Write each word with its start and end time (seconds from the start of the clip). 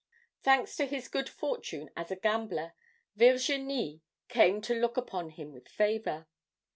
"Thanks 0.41 0.75
to 0.77 0.87
his 0.87 1.07
good 1.07 1.29
fortune 1.29 1.91
as 1.95 2.09
a 2.09 2.15
gambler, 2.15 2.73
Virginie 3.15 4.01
came 4.29 4.59
to 4.61 4.73
look 4.73 4.97
upon 4.97 5.29
him 5.29 5.53
with 5.53 5.67
favor. 5.69 6.25